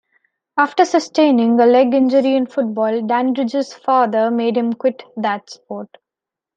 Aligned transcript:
After 0.57 0.83
sustaining 0.83 1.59
a 1.59 1.67
leg 1.67 1.93
injury 1.93 2.35
in 2.35 2.47
football, 2.47 3.03
Dandridge's 3.05 3.75
father 3.75 4.31
made 4.31 4.57
him 4.57 4.73
quit 4.73 5.03
that 5.15 5.47
sport. 5.51 5.95